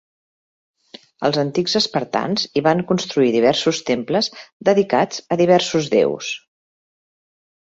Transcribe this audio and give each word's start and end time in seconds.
Els 1.29 1.37
antics 1.41 1.75
espartans 1.79 2.47
hi 2.47 2.63
van 2.69 2.81
construir 2.93 3.29
diversos 3.35 3.83
temples, 3.91 4.31
dedicats 4.71 5.23
a 5.35 5.39
diversos 5.43 5.91
déus. 5.99 6.33